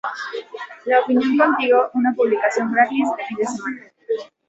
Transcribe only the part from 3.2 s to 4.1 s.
fin de semana.